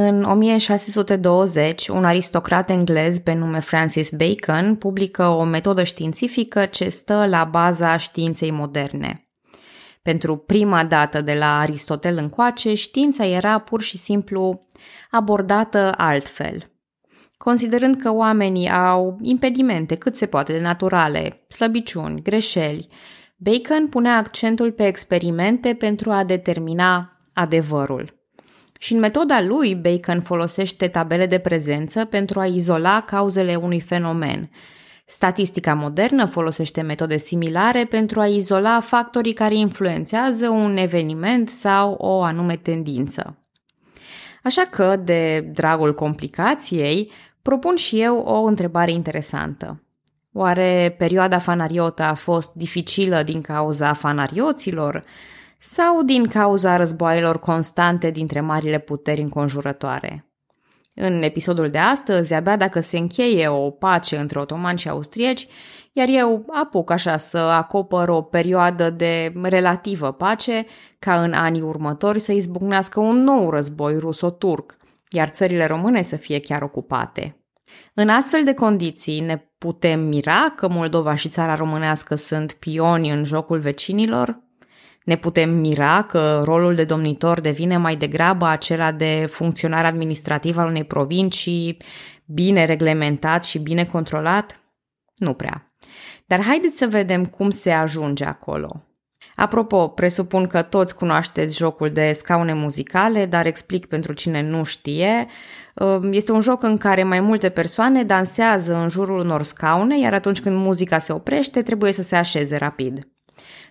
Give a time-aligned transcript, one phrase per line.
[0.00, 7.26] În 1620, un aristocrat englez pe nume Francis Bacon publică o metodă științifică ce stă
[7.26, 9.28] la baza științei moderne.
[10.02, 14.60] Pentru prima dată de la Aristotel încoace, știința era pur și simplu
[15.10, 16.72] abordată altfel.
[17.36, 22.88] Considerând că oamenii au impedimente cât se poate de naturale, slăbiciuni, greșeli,
[23.36, 28.17] Bacon punea accentul pe experimente pentru a determina adevărul.
[28.78, 34.50] Și în metoda lui, Bacon folosește tabele de prezență pentru a izola cauzele unui fenomen.
[35.06, 42.22] Statistica modernă folosește metode similare pentru a izola factorii care influențează un eveniment sau o
[42.22, 43.36] anume tendință.
[44.42, 47.10] Așa că, de dragul complicației,
[47.42, 49.82] propun și eu o întrebare interesantă.
[50.32, 55.04] Oare perioada fanariotă a fost dificilă din cauza fanarioților?
[55.58, 60.28] Sau din cauza războaielor constante dintre marile puteri înconjurătoare.
[60.94, 65.46] În episodul de astăzi, abia dacă se încheie o pace între otomani și austrieci,
[65.92, 70.66] iar eu apuc așa să acopăr o perioadă de relativă pace,
[70.98, 74.76] ca în anii următori să izbucnească un nou război ruso-turc,
[75.10, 77.42] iar țările române să fie chiar ocupate.
[77.94, 83.24] În astfel de condiții ne putem mira că Moldova și țara românească sunt pioni în
[83.24, 84.46] jocul vecinilor?
[85.08, 90.66] Ne putem mira că rolul de domnitor devine mai degrabă acela de funcționar administrativ al
[90.66, 91.76] unei provincii,
[92.24, 94.60] bine reglementat și bine controlat?
[95.16, 95.74] Nu prea.
[96.26, 98.82] Dar haideți să vedem cum se ajunge acolo.
[99.34, 105.26] Apropo, presupun că toți cunoașteți jocul de scaune muzicale, dar explic pentru cine nu știe.
[106.10, 110.40] Este un joc în care mai multe persoane dansează în jurul unor scaune, iar atunci
[110.40, 113.08] când muzica se oprește, trebuie să se așeze rapid.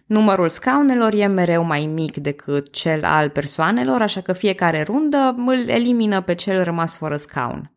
[0.08, 5.68] Numărul scaunelor e mereu mai mic decât cel al persoanelor, așa că fiecare rundă îl
[5.68, 7.72] elimină pe cel rămas fără scaun.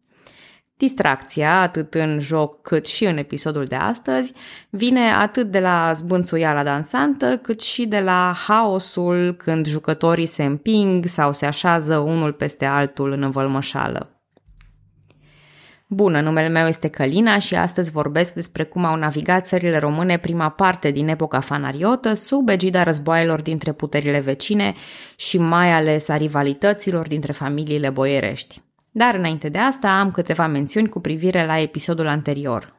[0.77, 4.33] Distracția, atât în joc cât și în episodul de astăzi,
[4.71, 11.05] vine atât de la zbânțuiala dansantă, cât și de la haosul când jucătorii se împing
[11.07, 14.20] sau se așează unul peste altul în învălmășală.
[15.93, 20.49] Bună, numele meu este Călina și astăzi vorbesc despre cum au navigat țările române prima
[20.49, 24.75] parte din epoca fanariotă sub egida războaielor dintre puterile vecine
[25.17, 28.63] și mai ales a rivalităților dintre familiile boierești.
[28.91, 32.75] Dar înainte de asta am câteva mențiuni cu privire la episodul anterior,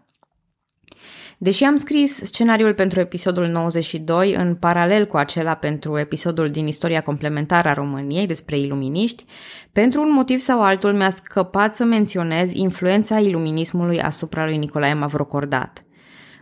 [1.43, 7.01] Deși am scris scenariul pentru episodul 92 în paralel cu acela pentru episodul din istoria
[7.01, 9.25] complementară a României despre iluminiști,
[9.71, 15.83] pentru un motiv sau altul mi-a scăpat să menționez influența iluminismului asupra lui Nicolae Mavrocordat.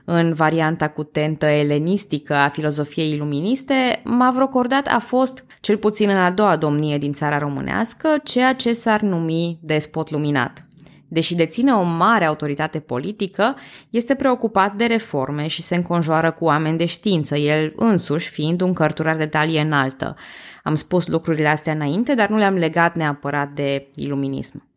[0.05, 6.31] În varianta cu tentă elenistică a filozofiei iluministe, Mavrocordat a fost, cel puțin în a
[6.31, 10.63] doua domnie din țara românească, ceea ce s-ar numi despot luminat–
[11.09, 13.55] deși deține o mare autoritate politică,
[13.89, 18.73] este preocupat de reforme și se înconjoară cu oameni de știință, el însuși fiind un
[18.73, 20.15] cărturar de talie înaltă.
[20.63, 24.67] Am spus lucrurile astea înainte, dar nu le-am legat neapărat de iluminism.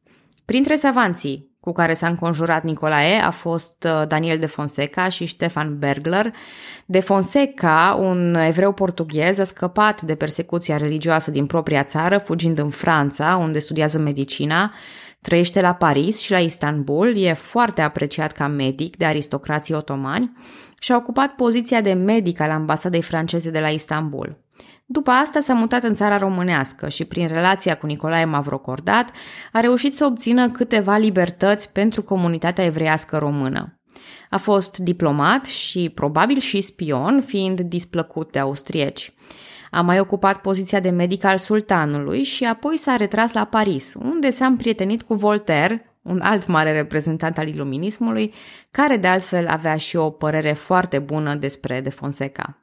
[0.45, 5.79] Printre savanții cu care s-a înconjurat Nicolae a fost uh, Daniel de Fonseca și Stefan
[5.79, 6.35] Bergler.
[6.87, 12.71] De Fonseca, un evreu portughez, a scăpat de persecuția religioasă din propria țară, fugind în
[12.71, 14.73] Franța, unde studiază medicina,
[15.23, 20.33] Trăiește la Paris și la Istanbul, e foarte apreciat ca medic de aristocrații otomani
[20.79, 24.41] și a ocupat poziția de medic al ambasadei franceze de la Istanbul.
[24.87, 29.11] După asta s-a mutat în țara românească și prin relația cu Nicolae Mavrocordat
[29.53, 33.82] a reușit să obțină câteva libertăți pentru comunitatea evreiască română.
[34.31, 39.13] A fost diplomat și probabil și spion, fiind displăcut de austrieci.
[39.71, 44.31] A mai ocupat poziția de medic al sultanului și apoi s-a retras la Paris, unde
[44.31, 48.33] s-a împrietenit cu Voltaire, un alt mare reprezentant al iluminismului,
[48.71, 52.62] care de altfel avea și o părere foarte bună despre de Fonseca.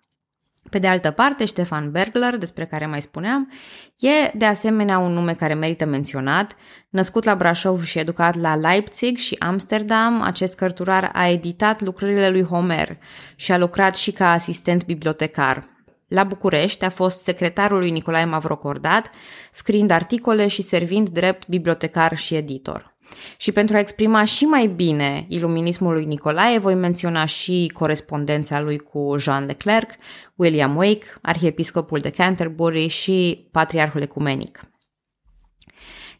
[0.69, 3.51] Pe de altă parte, Stefan Bergler, despre care mai spuneam,
[3.99, 6.55] e de asemenea un nume care merită menționat.
[6.89, 12.43] Născut la Brașov și educat la Leipzig și Amsterdam, acest cărturar a editat lucrările lui
[12.43, 12.97] Homer
[13.35, 15.63] și a lucrat și ca asistent bibliotecar.
[16.07, 19.09] La București a fost secretarul lui Nicolae Mavrocordat,
[19.51, 22.97] scriind articole și servind drept bibliotecar și editor.
[23.37, 28.77] Și pentru a exprima și mai bine iluminismul lui Nicolae, voi menționa și corespondența lui
[28.77, 29.91] cu Jean Leclerc,
[30.35, 34.59] William Wake, arhiepiscopul de Canterbury și patriarhul ecumenic.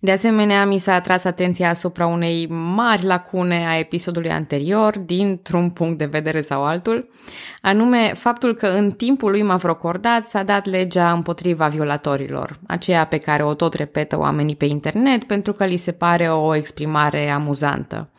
[0.01, 5.97] De asemenea, mi s-a atras atenția asupra unei mari lacune a episodului anterior, dintr-un punct
[5.97, 7.09] de vedere sau altul,
[7.61, 13.43] anume faptul că în timpul lui Mavrocordat s-a dat legea împotriva violatorilor, aceea pe care
[13.43, 18.09] o tot repetă oamenii pe internet pentru că li se pare o exprimare amuzantă.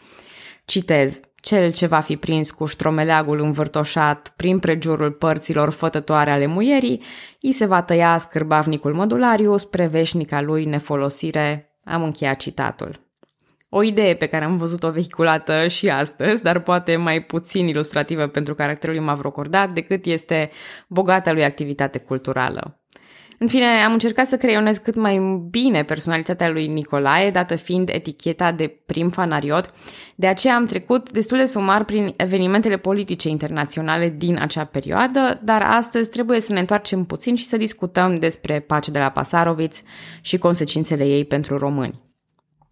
[0.64, 7.02] Citez, cel ce va fi prins cu ștromeleagul învârtoșat prin prejurul părților fătătoare ale muierii,
[7.40, 13.08] îi se va tăia scârbavnicul modulariu spre veșnica lui nefolosire am încheiat citatul.
[13.68, 18.54] O idee pe care am văzut-o vehiculată și astăzi, dar poate mai puțin ilustrativă pentru
[18.54, 20.50] caracterul lui Mavrocordat decât este
[20.88, 22.79] bogata lui activitate culturală.
[23.42, 25.18] În fine, am încercat să creionez cât mai
[25.50, 29.70] bine personalitatea lui Nicolae, dată fiind eticheta de prim fanariot,
[30.14, 35.62] de aceea am trecut destul de sumar prin evenimentele politice internaționale din acea perioadă, dar
[35.62, 39.82] astăzi trebuie să ne întoarcem puțin și să discutăm despre pacea de la Pasaroviț
[40.20, 42.00] și consecințele ei pentru români.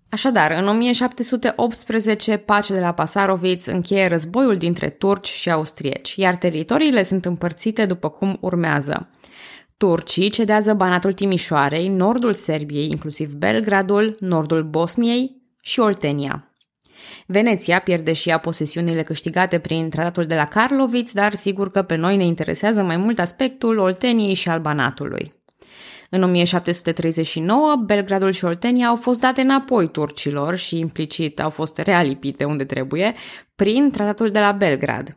[0.08, 7.02] Așadar, în 1718, pacea de la Pasaroviț încheie războiul dintre turci și austrieci, iar teritoriile
[7.02, 9.08] sunt împărțite după cum urmează.
[9.78, 16.52] Turcii cedează Banatul Timișoarei, nordul Serbiei, inclusiv Belgradul, nordul Bosniei și Oltenia.
[17.26, 21.94] Veneția pierde și ea posesiunile câștigate prin tratatul de la Karloviț, dar sigur că pe
[21.94, 25.32] noi ne interesează mai mult aspectul Olteniei și al Banatului.
[26.10, 32.44] În 1739, Belgradul și Oltenia au fost date înapoi turcilor și implicit au fost realipite
[32.44, 33.14] unde trebuie
[33.56, 35.16] prin tratatul de la Belgrad.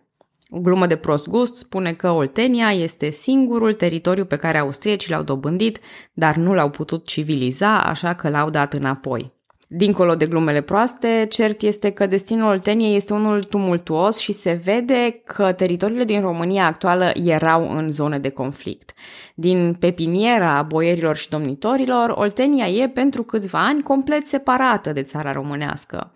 [0.54, 5.24] O glumă de prost gust spune că Oltenia este singurul teritoriu pe care austriecii l-au
[5.24, 5.80] dobândit,
[6.14, 9.34] dar nu l-au putut civiliza, așa că l-au dat înapoi.
[9.68, 15.22] Dincolo de glumele proaste, cert este că destinul Olteniei este unul tumultuos și se vede
[15.26, 18.94] că teritoriile din România actuală erau în zone de conflict.
[19.36, 26.12] Din pepiniera boierilor și domnitorilor, Oltenia e pentru câțiva ani complet separată de țara românească.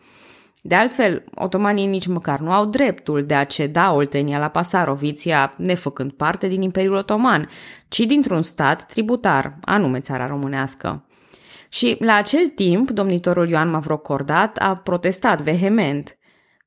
[0.67, 6.11] De altfel, otomanii nici măcar nu au dreptul de a ceda Oltenia la Pasaroviția, nefăcând
[6.11, 7.49] parte din Imperiul Otoman,
[7.87, 11.05] ci dintr-un stat tributar, anume țara românească.
[11.69, 16.17] Și la acel timp, domnitorul Ioan Mavrocordat a protestat vehement.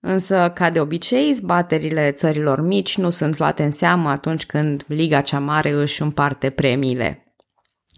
[0.00, 5.20] Însă, ca de obicei, zbaterile țărilor mici nu sunt luate în seamă atunci când Liga
[5.20, 7.27] cea Mare își împarte premiile.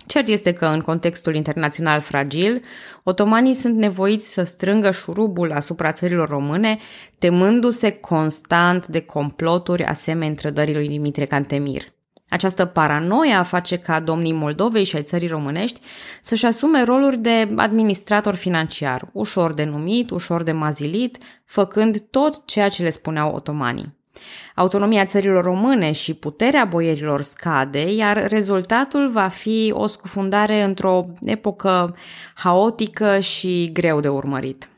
[0.07, 2.63] Cert este că, în contextul internațional fragil,
[3.03, 6.79] otomanii sunt nevoiți să strângă șurubul asupra țărilor române,
[7.19, 11.83] temându-se constant de comploturi asemenea trădării lui Dimitrie Cantemir.
[12.29, 15.81] Această paranoia face ca domnii Moldovei și ai țării românești
[16.23, 22.69] să-și asume roluri de administrator financiar, ușor de numit, ușor de mazilit, făcând tot ceea
[22.69, 23.99] ce le spuneau otomanii.
[24.55, 31.97] Autonomia țărilor române și puterea boierilor scade, iar rezultatul va fi o scufundare într-o epocă
[32.35, 34.71] haotică și greu de urmărit.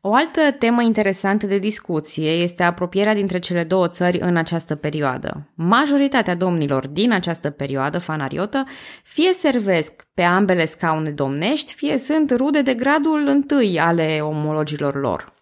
[0.00, 5.50] O altă temă interesantă de discuție este apropierea dintre cele două țări în această perioadă.
[5.54, 8.64] Majoritatea domnilor din această perioadă fanariotă
[9.04, 15.36] fie servesc pe ambele scaune domnești, fie sunt rude de gradul întâi ale omologilor lor.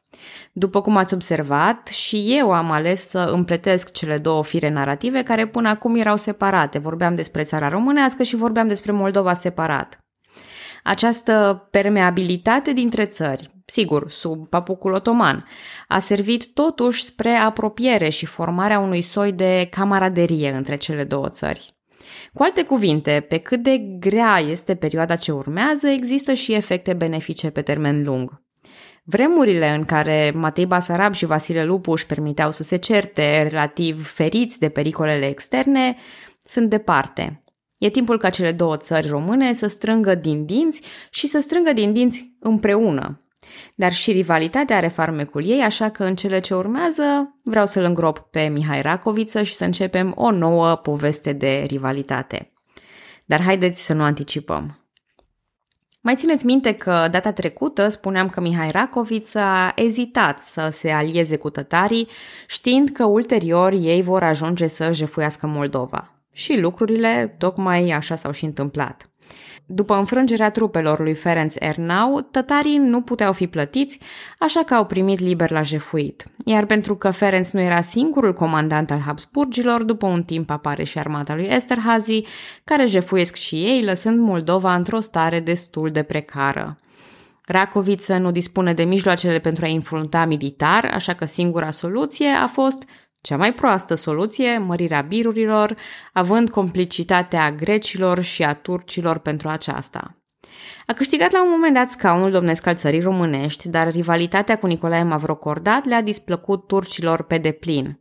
[0.59, 5.47] După cum ați observat, și eu am ales să împletesc cele două fire narrative care
[5.47, 6.79] până acum erau separate.
[6.79, 9.99] Vorbeam despre țara românească și vorbeam despre Moldova separat.
[10.83, 15.45] Această permeabilitate dintre țări, sigur, sub papucul otoman,
[15.89, 21.77] a servit totuși spre apropiere și formarea unui soi de camaraderie între cele două țări.
[22.33, 27.51] Cu alte cuvinte, pe cât de grea este perioada ce urmează, există și efecte benefice
[27.51, 28.45] pe termen lung.
[29.09, 34.59] Vremurile în care Matei Basarab și Vasile Lupu își permiteau să se certe relativ feriți
[34.59, 35.97] de pericolele externe
[36.45, 37.45] sunt departe.
[37.79, 41.93] E timpul ca cele două țări române să strângă din dinți și să strângă din
[41.93, 43.21] dinți împreună.
[43.75, 48.19] Dar și rivalitatea are farmecul ei, așa că în cele ce urmează vreau să-l îngrop
[48.19, 52.53] pe Mihai Racoviță și să începem o nouă poveste de rivalitate.
[53.25, 54.86] Dar haideți să nu anticipăm.
[56.07, 61.37] Mai țineți minte că data trecută spuneam că Mihai Racoviț a ezitat să se alieze
[61.37, 62.09] cu tătarii,
[62.47, 66.13] știind că ulterior ei vor ajunge să jefuiască Moldova.
[66.33, 69.11] Și lucrurile tocmai așa s-au și întâmplat.
[69.67, 73.99] După înfrângerea trupelor lui Ferenc Ernau, tătarii nu puteau fi plătiți,
[74.39, 76.25] așa că au primit liber la jefuit.
[76.45, 80.99] Iar pentru că Ferenc nu era singurul comandant al Habsburgilor, după un timp apare și
[80.99, 82.23] armata lui Esterhazy,
[82.65, 86.79] care jefuiesc și ei, lăsând Moldova într-o stare destul de precară.
[87.47, 92.85] Racoviță nu dispune de mijloacele pentru a infrunta militar, așa că singura soluție a fost
[93.21, 95.77] cea mai proastă soluție, mărirea birurilor,
[96.13, 100.17] având complicitatea grecilor și a turcilor pentru aceasta.
[100.87, 105.03] A câștigat la un moment dat scaunul domnesc al țării românești, dar rivalitatea cu Nicolae
[105.03, 108.01] Mavrocordat le-a displăcut turcilor pe deplin.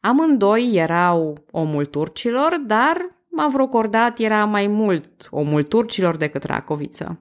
[0.00, 7.20] Amândoi erau omul turcilor, dar Mavrocordat era mai mult omul turcilor decât Racoviță.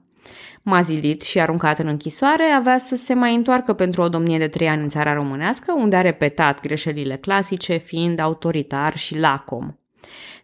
[0.62, 4.68] Mazilit și aruncat în închisoare, avea să se mai întoarcă pentru o domnie de trei
[4.68, 9.76] ani în țara românească, unde a repetat greșelile clasice, fiind autoritar și lacom.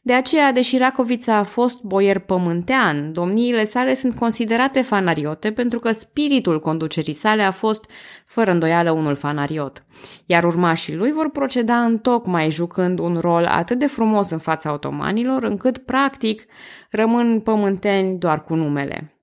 [0.02, 5.92] De aceea, deși Racovița a fost boier pământean, domniile sale sunt considerate fanariote pentru că
[5.92, 7.90] spiritul conducerii sale a fost,
[8.26, 9.86] fără îndoială, unul fanariot.
[10.26, 14.74] Iar urmașii lui vor proceda în tocmai jucând un rol atât de frumos în fața
[14.74, 16.46] otomanilor, încât, practic,
[16.90, 19.17] rămân pământeni doar cu numele.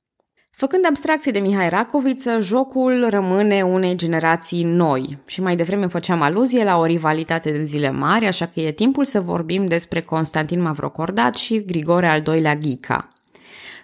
[0.56, 6.64] Făcând abstracție de Mihai Racoviță, jocul rămâne unei generații noi și mai devreme făceam aluzie
[6.64, 11.34] la o rivalitate de zile mari, așa că e timpul să vorbim despre Constantin Mavrocordat
[11.34, 13.08] și Grigore al II-lea Ghica.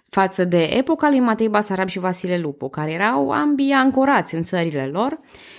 [0.08, 4.90] Față de epoca lui Matei Basarab și Vasile Lupu, care erau ambii ancorați în țările
[4.92, 5.18] lor,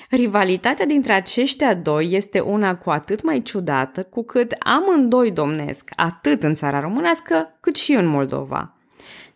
[0.10, 6.44] rivalitatea dintre aceștia doi este una cu atât mai ciudată, cu cât amândoi domnesc atât
[6.44, 8.75] în țara românească cât și în Moldova.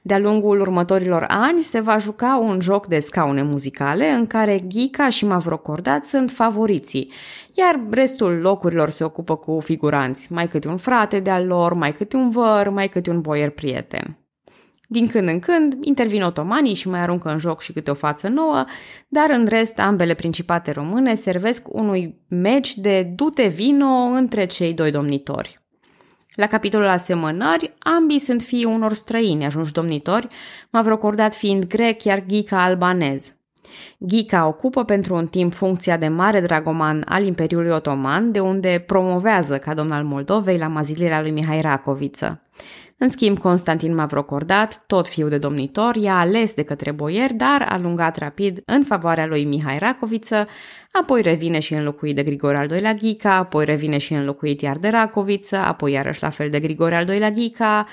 [0.07, 5.09] De-a lungul următorilor ani se va juca un joc de scaune muzicale în care Ghica
[5.09, 7.11] și Mavrocordat sunt favoriții,
[7.53, 12.15] iar restul locurilor se ocupă cu figuranți, mai câte un frate de-al lor, mai câte
[12.15, 14.17] un văr, mai câte un boier prieten.
[14.87, 18.27] Din când în când intervin otomanii și mai aruncă în joc și câte o față
[18.27, 18.65] nouă,
[19.07, 24.91] dar în rest ambele principate române servesc unui meci de dute vino între cei doi
[24.91, 25.64] domnitori.
[26.35, 30.27] La capitolul asemănări, ambii sunt fii unor străini ajunși domnitori,
[30.69, 33.35] Mavrocordat fiind grec, iar Ghica albanez.
[33.97, 39.57] Ghica ocupă pentru un timp funcția de mare dragoman al Imperiului Otoman, de unde promovează
[39.57, 42.41] ca domn al Moldovei la mazilirea lui Mihai Racoviță.
[42.97, 47.77] În schimb, Constantin Mavrocordat, tot fiu de domnitor, i-a ales de către boier, dar a
[47.77, 50.47] lungat rapid în favoarea lui Mihai Racoviță,
[50.91, 54.89] apoi revine și înlocuit de Grigore al II-lea Ghica, apoi revine și înlocuit iar de
[54.89, 57.85] Racoviță, apoi iarăși la fel de Grigore al II-lea Ghica,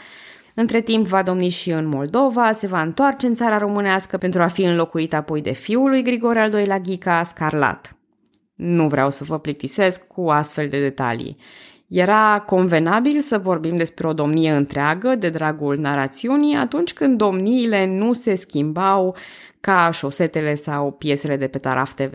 [0.55, 4.47] între timp va domni și în Moldova, se va întoarce în țara românească pentru a
[4.47, 7.97] fi înlocuit apoi de fiul lui Grigore al II-lea Ghica, Scarlat.
[8.55, 11.37] Nu vreau să vă plictisesc cu astfel de detalii.
[11.95, 18.13] Era convenabil să vorbim despre o domnie întreagă de dragul narațiunii atunci când domniile nu
[18.13, 19.17] se schimbau
[19.61, 22.15] ca șosetele sau piesele de pe Taraf TV.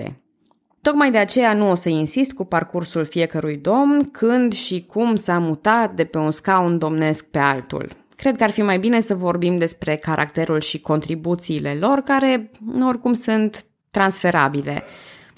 [0.81, 5.39] Tocmai de aceea nu o să insist cu parcursul fiecărui domn, când și cum s-a
[5.39, 7.89] mutat de pe un scaun domnesc pe altul.
[8.15, 13.13] Cred că ar fi mai bine să vorbim despre caracterul și contribuțiile lor, care oricum
[13.13, 14.83] sunt transferabile.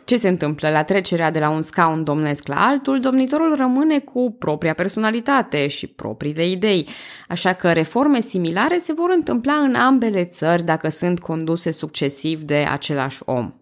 [0.10, 3.00] Ce se întâmplă la trecerea de la un scaun domnesc la altul?
[3.00, 6.88] Domnitorul rămâne cu propria personalitate și propriile idei,
[7.28, 12.56] așa că reforme similare se vor întâmpla în ambele țări dacă sunt conduse succesiv de
[12.56, 13.54] același om.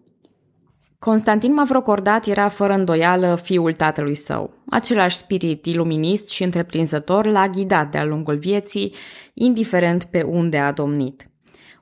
[0.98, 4.54] Constantin Mavrocordat era fără îndoială fiul tatălui său.
[4.70, 8.94] Același spirit iluminist și întreprinzător l-a ghidat de-a lungul vieții,
[9.34, 11.27] indiferent pe unde a domnit.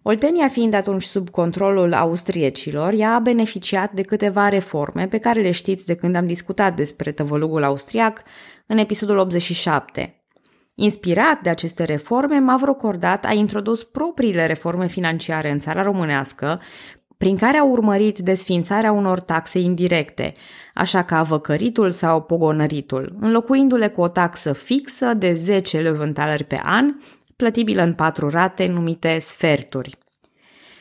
[0.08, 5.50] Oltenia fiind atunci sub controlul austriecilor, ea a beneficiat de câteva reforme pe care le
[5.50, 8.22] știți de când am discutat despre tăvălugul austriac
[8.66, 10.24] în episodul 87.
[10.74, 16.60] Inspirat de aceste reforme, Mavrocordat a introdus propriile reforme financiare în țara românească,
[17.16, 20.32] prin care a urmărit desfințarea unor taxe indirecte,
[20.74, 26.94] așa ca văcăritul sau pogonăritul, înlocuindu-le cu o taxă fixă de 10 levântaleri pe an
[27.36, 29.98] plătibilă în patru rate numite sferturi.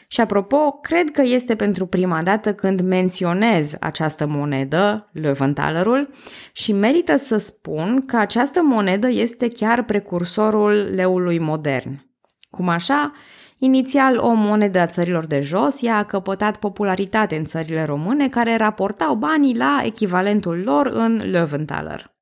[0.07, 6.09] Și apropo, cred că este pentru prima dată când menționez această monedă, Löwenthalerul,
[6.51, 12.05] și merită să spun că această monedă este chiar precursorul leului modern.
[12.49, 13.11] Cum așa,
[13.57, 18.55] inițial o monedă a țărilor de jos, ea a căpătat popularitate în țările române care
[18.55, 22.14] raportau banii la echivalentul lor în Löwenthaler.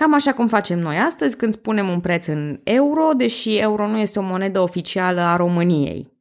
[0.00, 3.96] Cam așa cum facem noi astăzi când spunem un preț în euro, deși euro nu
[3.96, 6.12] este o monedă oficială a României.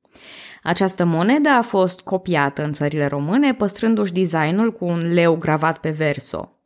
[0.63, 5.89] Această monedă a fost copiată în țările române, păstrându-și designul cu un leu gravat pe
[5.89, 6.59] verso.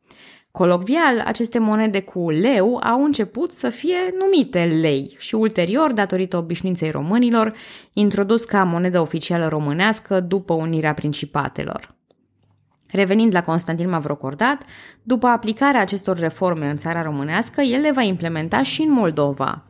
[0.51, 6.91] Colocvial, aceste monede cu leu au început să fie numite lei și ulterior, datorită obișnuinței
[6.91, 7.53] românilor,
[7.93, 11.95] introdus ca monedă oficială românească după unirea principatelor.
[12.93, 14.63] Revenind la Constantin Mavrocordat,
[15.03, 19.63] după aplicarea acestor reforme în țara românească, el le va implementa și în Moldova.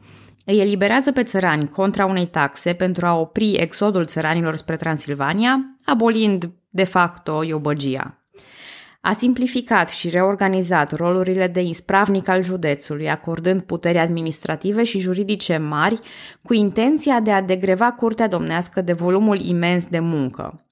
[0.45, 6.51] Îi eliberează pe țărani contra unei taxe pentru a opri exodul țăranilor spre Transilvania, abolind
[6.69, 8.17] de facto iobăgia.
[9.01, 15.99] A simplificat și reorganizat rolurile de ispravnic al județului, acordând puteri administrative și juridice mari,
[16.41, 20.62] cu intenția de a degreva curtea domnească de volumul imens de muncă.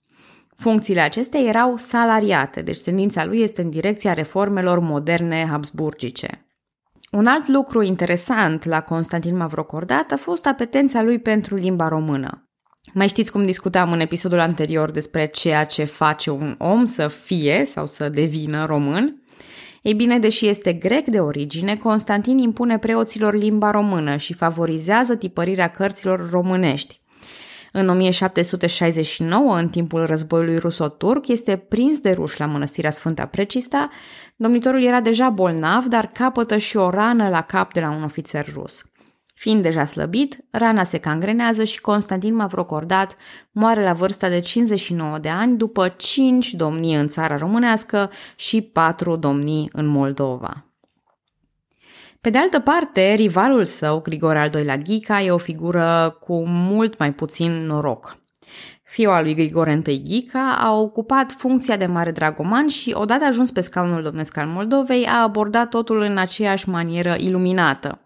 [0.58, 6.46] Funcțiile acestea erau salariate, deci tendința lui este în direcția reformelor moderne habsburgice.
[7.12, 12.50] Un alt lucru interesant la Constantin Mavrocordat a fost apetența lui pentru limba română.
[12.93, 17.65] Mai știți cum discutam în episodul anterior despre ceea ce face un om să fie
[17.65, 19.24] sau să devină român?
[19.81, 25.72] Ei bine, deși este grec de origine, Constantin impune preoților limba română și favorizează tipărirea
[25.72, 27.00] cărților românești.
[27.72, 33.90] În 1769, în timpul războiului ruso-turc, este prins de ruși la mănăstirea Sfânta Precista.
[34.36, 38.48] Domnitorul era deja bolnav, dar capătă și o rană la cap de la un ofițer
[38.54, 38.86] rus.
[39.34, 43.16] Fiind deja slăbit, rana se cangrenează și Constantin Mavrocordat
[43.51, 49.16] moare la vârsta de 59 de ani după 5 domnii în țara românească și 4
[49.16, 50.71] domnii în Moldova.
[52.22, 56.98] Pe de altă parte, rivalul său, Grigore al II-lea Ghica, e o figură cu mult
[56.98, 58.18] mai puțin noroc.
[58.84, 63.51] Fiul al lui Grigore I Ghica a ocupat funcția de mare dragoman și, odată ajuns
[63.51, 68.00] pe scaunul domnesc al Moldovei, a abordat totul în aceeași manieră iluminată.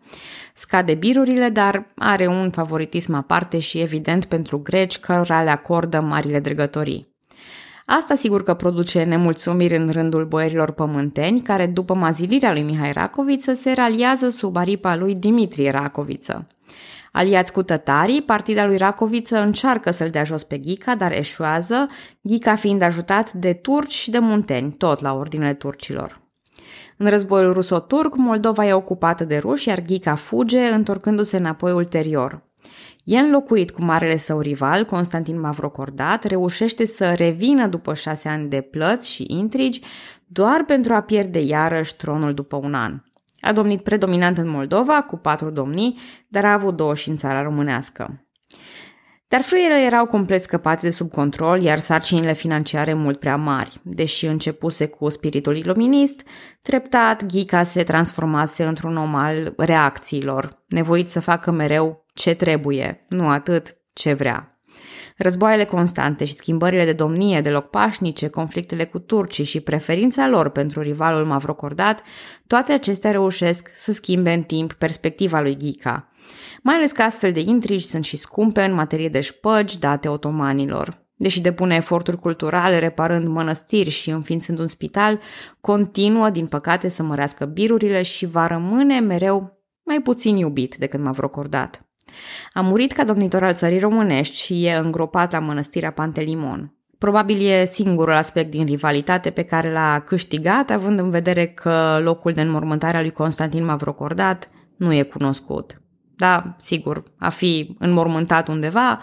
[0.54, 6.40] Scade birurile, dar are un favoritism aparte și evident pentru greci cărora le acordă marile
[6.40, 7.15] dregătorii.
[7.86, 13.54] Asta sigur că produce nemulțumiri în rândul boierilor pământeni, care după mazilirea lui Mihai Racoviță
[13.54, 16.48] se raliază sub aripa lui Dimitrie Racoviță.
[17.12, 21.88] Aliați cu tătarii, partida lui Racoviță încearcă să-l dea jos pe Ghica, dar eșuează,
[22.22, 26.22] Ghica fiind ajutat de turci și de munteni, tot la ordinele turcilor.
[26.98, 32.45] În războiul ruso-turc, Moldova e ocupată de ruși, iar Ghica fuge, întorcându-se înapoi ulterior.
[33.04, 38.62] E înlocuit cu marele său rival, Constantin Mavrocordat, reușește să revină după șase ani de
[38.62, 39.82] plăți și intrigi,
[40.26, 43.02] doar pentru a pierde iarăși tronul după un an.
[43.40, 47.42] A domnit predominant în Moldova, cu patru domnii, dar a avut două și în țara
[47.42, 48.25] românească.
[49.36, 53.80] Dar frâiele erau complet scăpate de sub control, iar sarcinile financiare mult prea mari.
[53.84, 56.22] Deși începuse cu spiritul iluminist,
[56.62, 63.30] treptat Ghica se transformase într-un om al reacțiilor, nevoit să facă mereu ce trebuie, nu
[63.30, 64.60] atât ce vrea.
[65.18, 70.82] Războaiele constante și schimbările de domnie deloc pașnice, conflictele cu turcii și preferința lor pentru
[70.82, 72.02] rivalul Mavrocordat,
[72.48, 76.10] toate acestea reușesc să schimbe în timp perspectiva lui Ghica–
[76.64, 81.04] mai ales că astfel de intrigi sunt și scumpe în materie de șpăgi date otomanilor.
[81.18, 85.20] Deși depune eforturi culturale reparând mănăstiri și înființând un spital,
[85.62, 91.12] continuă, din păcate, să mărească birurile și va rămâne mereu mai puțin iubit decât m-a
[91.12, 91.86] vrocordat.
[92.54, 96.76] A murit ca domnitor al țării românești și e îngropat la mănăstirea Pantelimon.
[96.98, 102.34] Probabil e singurul aspect din rivalitate pe care l-a câștigat, având în vedere că locul
[102.34, 105.85] de înmormântare a lui Constantin Mavrocordat nu e cunoscut.
[106.18, 109.02] Da, sigur, a fi înmormântat undeva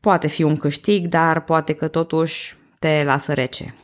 [0.00, 3.74] poate fi un câștig, dar poate că totuși te lasă rece.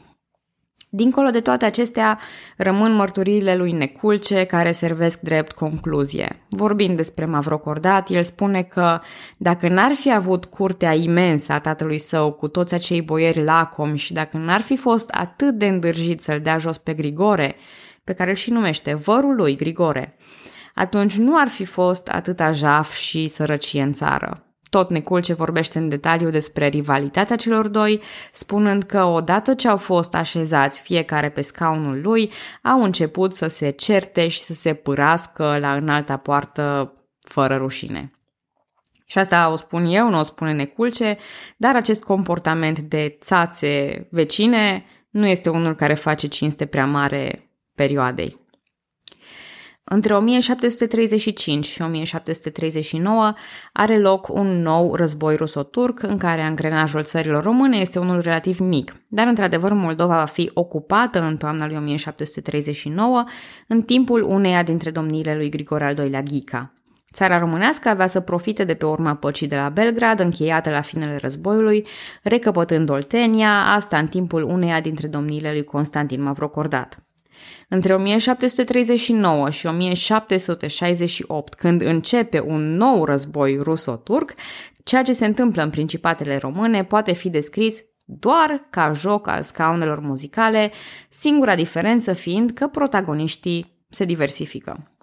[0.90, 2.18] Dincolo de toate acestea,
[2.56, 6.46] rămân mărturiile lui Neculce care servesc drept concluzie.
[6.48, 9.00] Vorbind despre Mavrocordat, el spune că
[9.36, 14.12] dacă n-ar fi avut curtea imensă a tatălui său cu toți acei boieri lacomi și
[14.12, 17.56] dacă n-ar fi fost atât de îndârjit să-l dea jos pe Grigore,
[18.04, 20.16] pe care îl și numește vărul lui Grigore,
[20.78, 24.42] atunci nu ar fi fost atâta jaf și sărăcie în țară.
[24.70, 30.14] Tot Neculce vorbește în detaliu despre rivalitatea celor doi, spunând că odată ce au fost
[30.14, 35.74] așezați fiecare pe scaunul lui, au început să se certe și să se pârască la
[35.74, 38.12] înalta poartă fără rușine.
[39.06, 41.18] Și asta o spun eu, nu o spune Neculce,
[41.56, 48.47] dar acest comportament de țațe vecine nu este unul care face cinste prea mare perioadei.
[49.90, 53.32] Între 1735 și 1739
[53.72, 58.94] are loc un nou război ruso-turc în care angrenajul țărilor române este unul relativ mic,
[59.06, 63.24] dar într-adevăr Moldova va fi ocupată în toamna lui 1739
[63.66, 66.72] în timpul uneia dintre domniile lui Grigore al II-lea Ghica.
[67.12, 71.16] Țara românească avea să profite de pe urma păcii de la Belgrad, încheiată la finele
[71.16, 71.86] războiului,
[72.22, 77.07] recăpătând Oltenia, asta în timpul uneia dintre domniile lui Constantin Mavrocordat.
[77.68, 84.34] Între 1739 și 1768, când începe un nou război ruso-turc,
[84.84, 90.00] ceea ce se întâmplă în principatele române poate fi descris doar ca joc al scaunelor
[90.00, 90.72] muzicale,
[91.08, 94.97] singura diferență fiind că protagoniștii se diversifică.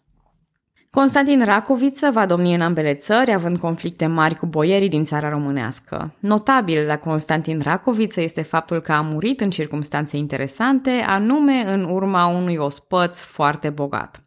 [0.96, 6.14] Constantin Racoviță va domni în ambele țări, având conflicte mari cu boierii din țara românească.
[6.20, 12.26] Notabil la Constantin Racoviță este faptul că a murit în circunstanțe interesante, anume în urma
[12.26, 14.24] unui ospăț foarte bogat.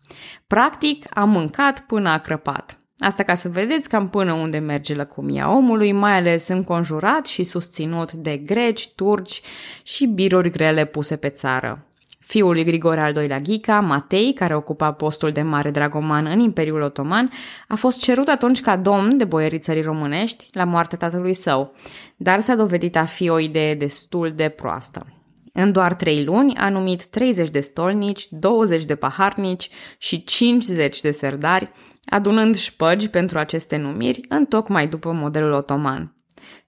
[0.46, 2.80] Practic, a mâncat până a crăpat.
[2.98, 8.12] Asta ca să vedeți cam până unde merge lăcomia omului, mai ales înconjurat și susținut
[8.12, 9.40] de greci, turci
[9.82, 11.87] și biruri grele puse pe țară.
[12.28, 16.80] Fiul lui Grigore al II-lea Ghica, Matei, care ocupa postul de mare dragoman în Imperiul
[16.80, 17.30] Otoman,
[17.68, 21.74] a fost cerut atunci ca domn de boierii țării românești la moartea tatălui său,
[22.16, 25.06] dar s-a dovedit a fi o idee destul de proastă.
[25.52, 31.10] În doar trei luni a numit 30 de stolnici, 20 de paharnici și 50 de
[31.10, 31.70] serdari,
[32.04, 36.17] adunând șpăgi pentru aceste numiri, întocmai după modelul otoman.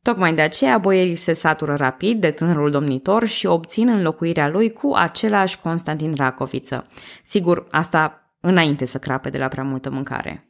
[0.02, 4.92] Tocmai de aceea boierii se satură rapid de tânărul domnitor și obțin înlocuirea lui cu
[4.94, 6.86] același Constantin Racoviță.
[7.24, 10.44] Sigur, asta înainte să crape de la prea multă mâncare.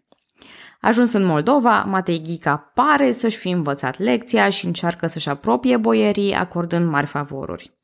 [0.81, 6.35] Ajuns în Moldova, Matei Ghica pare să-și fi învățat lecția și încearcă să-și apropie boierii,
[6.35, 7.79] acordând mari favoruri.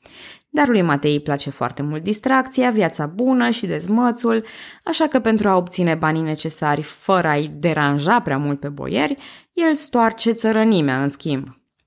[0.57, 4.45] Dar lui Matei îi place foarte mult distracția, viața bună și dezmățul,
[4.85, 9.17] așa că pentru a obține banii necesari fără a-i deranja prea mult pe boieri,
[9.53, 11.47] el stoarce țărănimea în schimb.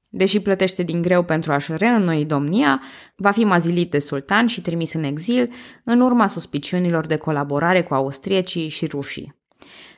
[0.09, 2.81] Deși plătește din greu pentru a-și reînnoi domnia,
[3.15, 5.51] va fi mazilit de sultan și trimis în exil
[5.83, 9.35] în urma suspiciunilor de colaborare cu austriecii și rușii.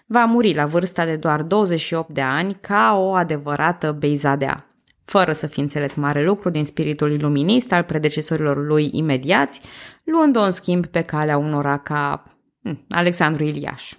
[0.05, 4.70] Va muri la vârsta de doar 28 de ani ca o adevărată beizadea
[5.11, 9.61] fără să fi înțeles mare lucru din spiritul iluminist al predecesorilor lui imediați,
[10.03, 12.23] luând-o în schimb pe calea unora ca
[12.63, 13.93] hm, Alexandru Iliaș.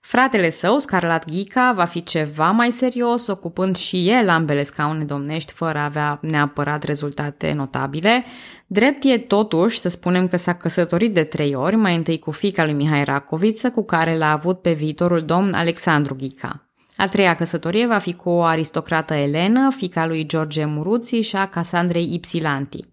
[0.00, 5.52] Fratele său, Scarlat Ghica, va fi ceva mai serios, ocupând și el ambele scaune domnești
[5.52, 8.24] fără a avea neapărat rezultate notabile.
[8.66, 12.64] Drept e totuși să spunem că s-a căsătorit de trei ori, mai întâi cu fica
[12.64, 16.65] lui Mihai Racoviță, cu care l-a avut pe viitorul domn Alexandru Ghica.
[16.96, 21.46] A treia căsătorie va fi cu o aristocrată Elena, fica lui George Muruții și a
[21.46, 22.84] Casandrei Ipsilanti.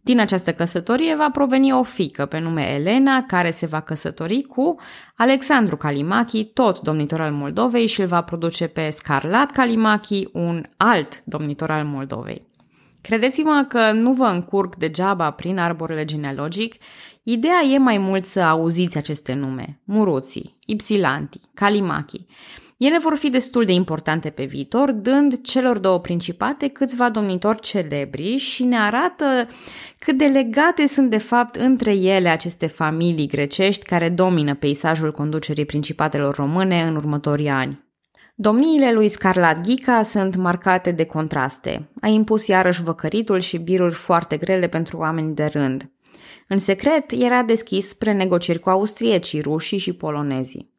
[0.00, 4.74] Din această căsătorie va proveni o fică pe nume Elena, care se va căsători cu
[5.16, 11.24] Alexandru Calimachi, tot domnitor al Moldovei, și îl va produce pe Scarlat Calimachi, un alt
[11.24, 12.46] domnitor al Moldovei.
[13.00, 16.74] Credeți-mă că nu vă încurc degeaba prin arborele genealogic,
[17.22, 22.26] ideea e mai mult să auziți aceste nume, Muruții, Ipsilanti, Calimachi,
[22.76, 28.36] ele vor fi destul de importante pe viitor, dând celor două principate câțiva domnitori celebri
[28.36, 29.46] și ne arată
[29.98, 35.64] cât de legate sunt de fapt între ele aceste familii grecești care domină peisajul conducerii
[35.64, 37.82] principatelor române în următorii ani.
[38.36, 41.88] Domniile lui Scarlat Ghica sunt marcate de contraste.
[42.00, 45.90] A impus iarăși văcăritul și biruri foarte grele pentru oameni de rând.
[46.48, 50.73] În secret, era deschis spre negocieri cu austriecii, rușii și polonezii.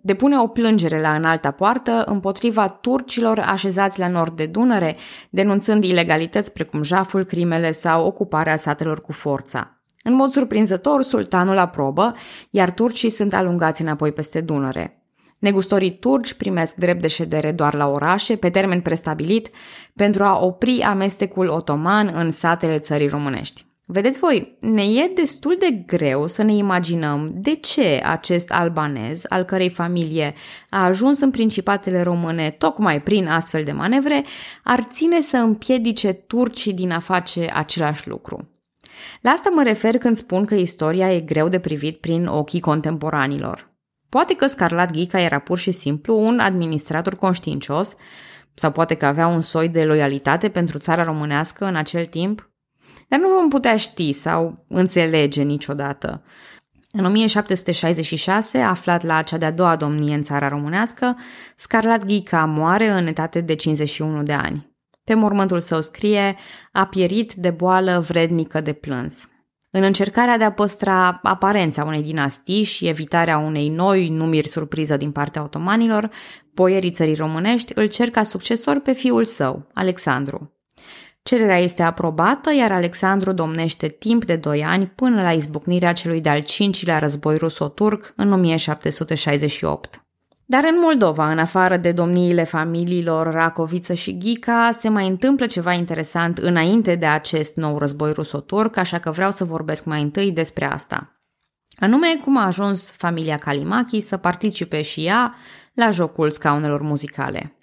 [0.00, 4.96] Depune o plângere la înalta poartă împotriva turcilor așezați la nord de Dunăre,
[5.30, 9.82] denunțând ilegalități precum jaful, crimele sau ocuparea satelor cu forța.
[10.02, 12.14] În mod surprinzător, sultanul aprobă,
[12.50, 15.02] iar turcii sunt alungați înapoi peste Dunăre.
[15.38, 19.48] Negustorii turci primesc drept de ședere doar la orașe, pe termen prestabilit,
[19.94, 23.67] pentru a opri amestecul otoman în satele țării românești.
[23.90, 29.42] Vedeți voi, ne e destul de greu să ne imaginăm de ce acest albanez, al
[29.44, 30.34] cărei familie
[30.68, 34.24] a ajuns în principatele române tocmai prin astfel de manevre,
[34.62, 38.48] ar ține să împiedice turcii din a face același lucru.
[39.20, 43.72] La asta mă refer când spun că istoria e greu de privit prin ochii contemporanilor.
[44.08, 47.96] Poate că Scarlat Ghica era pur și simplu un administrator conștiincios,
[48.54, 52.50] sau poate că avea un soi de loialitate pentru țara românească în acel timp,
[53.08, 56.22] dar nu vom putea ști sau înțelege niciodată.
[56.92, 61.16] În 1766, aflat la cea de-a doua domnie în țara românească,
[61.56, 64.76] Scarlat Ghica moare în etate de 51 de ani.
[65.04, 66.36] Pe mormântul său scrie,
[66.72, 69.28] a pierit de boală vrednică de plâns.
[69.70, 75.12] În încercarea de a păstra aparența unei dinastii și evitarea unei noi numiri surpriză din
[75.12, 76.10] partea otomanilor,
[76.54, 80.57] boierii țării românești îl cer ca succesor pe fiul său, Alexandru.
[81.22, 86.40] Cererea este aprobată, iar Alexandru domnește timp de 2 ani până la izbucnirea celui de-al
[86.40, 90.02] cincilea război ruso-turc în 1768.
[90.50, 95.72] Dar în Moldova, în afară de domniile familiilor Racoviță și Ghica, se mai întâmplă ceva
[95.72, 100.64] interesant înainte de acest nou război ruso-turc, așa că vreau să vorbesc mai întâi despre
[100.64, 101.22] asta.
[101.76, 105.34] Anume cum a ajuns familia Kalimachi să participe și ea
[105.72, 107.57] la jocul scaunelor muzicale.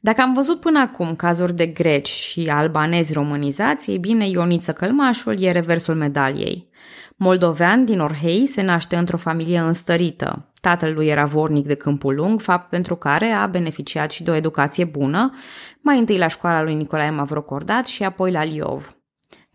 [0.00, 5.42] Dacă am văzut până acum cazuri de greci și albanezi românizați, ei bine, Ioniță Călmașul
[5.42, 6.68] e reversul medaliei.
[7.16, 10.52] Moldovean din Orhei se naște într-o familie înstărită.
[10.60, 14.34] Tatăl lui era vornic de Câmpul Lung, fapt pentru care a beneficiat și de o
[14.34, 15.34] educație bună,
[15.80, 18.97] mai întâi la școala lui Nicolae Mavrocordat și apoi la Liov.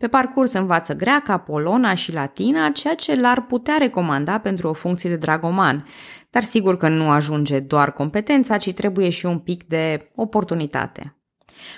[0.04, 5.10] Pe parcurs învață greaca, polona și latina, ceea ce l-ar putea recomanda pentru o funcție
[5.10, 5.86] de dragoman,
[6.30, 11.16] dar sigur că nu ajunge doar competența, ci trebuie și un pic de oportunitate.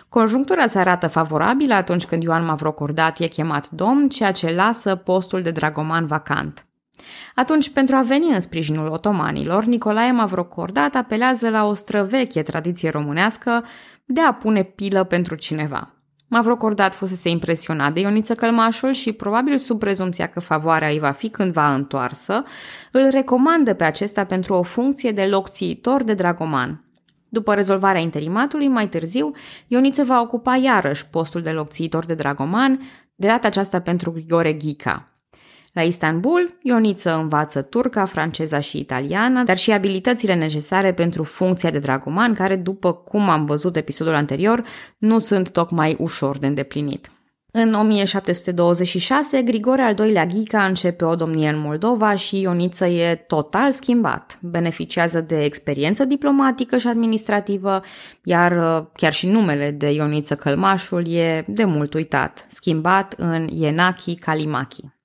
[0.08, 5.42] Conjunctura se arată favorabilă atunci când Ioan Mavrocordat e chemat domn, ceea ce lasă postul
[5.42, 6.66] de dragoman vacant.
[7.34, 13.64] Atunci, pentru a veni în sprijinul otomanilor, Nicolae Mavrocordat apelează la o străveche tradiție românească
[14.04, 15.95] de a pune pilă pentru cineva.
[16.28, 21.28] Mavrocordat fusese impresionat de Ioniță Călmașul și, probabil sub prezumția că favoarea îi va fi
[21.28, 22.42] cândva întoarsă,
[22.92, 26.84] îl recomandă pe acesta pentru o funcție de locțiitor de dragoman.
[27.28, 29.32] După rezolvarea interimatului, mai târziu,
[29.66, 32.80] Ioniță va ocupa iarăși postul de locțiitor de dragoman,
[33.14, 35.15] de data aceasta pentru Grigore Ghica.
[35.76, 41.78] La Istanbul, Ioniță învață turca, franceza și italiana, dar și abilitățile necesare pentru funcția de
[41.78, 44.64] dragoman, care, după cum am văzut episodul anterior,
[44.98, 47.10] nu sunt tocmai ușor de îndeplinit.
[47.50, 53.72] În 1726, Grigore al II-lea Ghica începe o domnie în Moldova și Ioniță e total
[53.72, 54.38] schimbat.
[54.42, 57.80] Beneficiază de experiență diplomatică și administrativă,
[58.22, 64.14] iar uh, chiar și numele de Ioniță Călmașul e de mult uitat, schimbat în Ienaki
[64.14, 64.95] Kalimaki.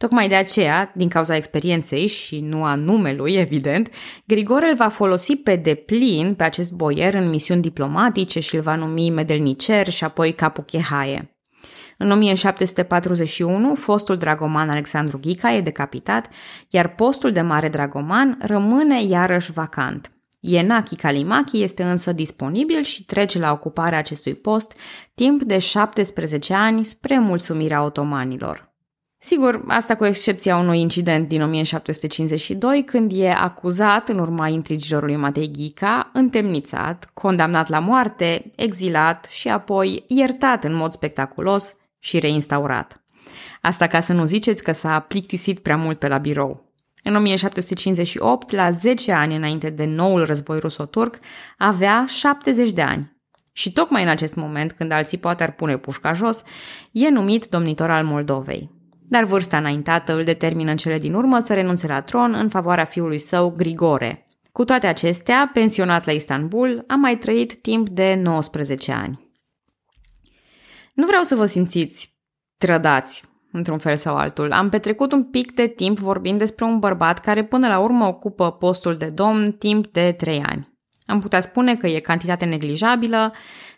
[0.00, 3.88] Tocmai de aceea, din cauza experienței și nu a numelui, evident,
[4.26, 8.74] Grigore îl va folosi pe deplin pe acest boier în misiuni diplomatice și îl va
[8.74, 11.36] numi medelnicer și apoi capuchehaie.
[11.98, 16.28] În 1741, fostul dragoman Alexandru Ghica e decapitat,
[16.68, 20.12] iar postul de mare dragoman rămâne iarăși vacant.
[20.40, 24.76] Ienaki Kalimaki este însă disponibil și trece la ocuparea acestui post
[25.14, 28.69] timp de 17 ani spre mulțumirea otomanilor.
[29.22, 35.16] Sigur, asta cu excepția unui incident din 1752, când e acuzat în urma intrigilor lui
[35.16, 43.04] Matei Ghica, întemnițat, condamnat la moarte, exilat și apoi iertat în mod spectaculos și reinstaurat.
[43.60, 46.72] Asta ca să nu ziceți că s-a plictisit prea mult pe la birou.
[47.02, 51.18] În 1758, la 10 ani înainte de noul război ruso-turc,
[51.58, 53.16] avea 70 de ani.
[53.52, 56.42] Și tocmai în acest moment, când alții poate ar pune pușca jos,
[56.92, 58.78] e numit domnitor al Moldovei
[59.10, 62.84] dar vârsta înaintată îl determină în cele din urmă să renunțe la tron în favoarea
[62.84, 64.26] fiului său, Grigore.
[64.52, 69.32] Cu toate acestea, pensionat la Istanbul, a mai trăit timp de 19 ani.
[70.94, 72.18] Nu vreau să vă simțiți
[72.58, 74.52] trădați, într-un fel sau altul.
[74.52, 78.52] Am petrecut un pic de timp vorbind despre un bărbat care până la urmă ocupă
[78.52, 80.68] postul de domn timp de 3 ani.
[81.06, 83.32] Am putea spune că e cantitate neglijabilă,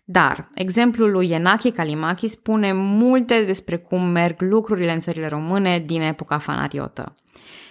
[0.04, 6.00] dar exemplul lui Enaki Kalimaki spune multe despre cum merg lucrurile în țările române din
[6.00, 7.14] epoca fanariotă.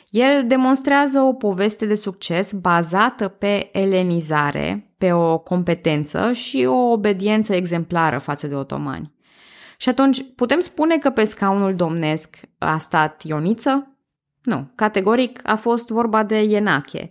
[0.09, 7.55] El demonstrează o poveste de succes bazată pe elenizare, pe o competență și o obediență
[7.55, 9.13] exemplară față de otomani.
[9.77, 13.90] Și atunci, putem spune că pe scaunul domnesc a stat Ioniță?
[14.43, 17.09] Nu, categoric a fost vorba de Ienache,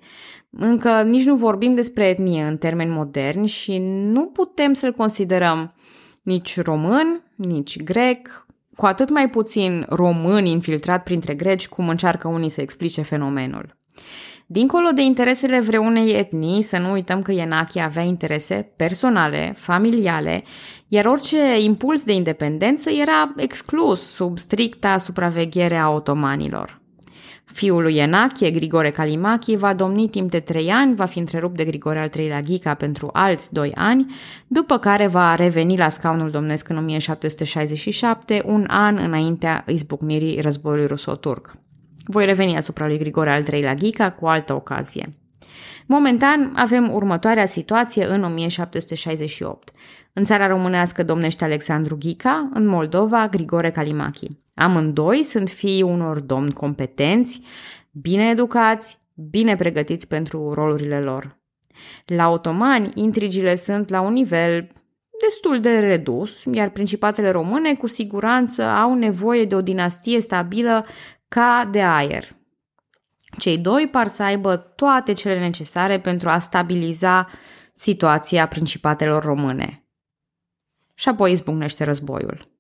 [0.51, 5.75] încă nici nu vorbim despre etnie în termeni moderni și nu putem să-l considerăm
[6.23, 12.49] nici român, nici grec, cu atât mai puțin român infiltrat printre greci, cum încearcă unii
[12.49, 13.79] să explice fenomenul.
[14.47, 20.45] Dincolo de interesele vreunei etnii, să nu uităm că Ienachi avea interese personale, familiale,
[20.89, 26.80] iar orice impuls de independență era exclus sub stricta supraveghere a otomanilor.
[27.53, 31.65] Fiul lui Enachie, Grigore Calimachi, va domni timp de trei ani, va fi întrerupt de
[31.65, 34.15] Grigore al III-lea Ghica pentru alți doi ani,
[34.47, 41.57] după care va reveni la scaunul domnesc în 1767, un an înaintea izbucnirii războiului ruso-turc.
[42.05, 45.15] Voi reveni asupra lui Grigore al III-lea Ghica cu altă ocazie.
[45.87, 49.71] Momentan avem următoarea situație în 1768.
[50.13, 54.27] În țara românească domnește Alexandru Ghica, în Moldova Grigore Calimachi.
[54.61, 57.41] Amândoi sunt fiii unor domni competenți,
[57.91, 61.39] bine educați, bine pregătiți pentru rolurile lor.
[62.05, 64.73] La otomani, intrigile sunt la un nivel
[65.29, 70.87] destul de redus, iar principatele române cu siguranță au nevoie de o dinastie stabilă
[71.29, 72.37] ca de aer.
[73.39, 77.29] Cei doi par să aibă toate cele necesare pentru a stabiliza
[77.75, 79.85] situația principatelor române.
[80.95, 82.60] Și apoi izbucnește războiul.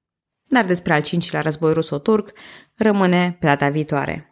[0.53, 2.33] Dar despre al cincilea război ruso-turc
[2.77, 4.30] rămâne pe data viitoare.